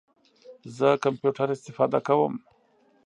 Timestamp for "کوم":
2.07-2.33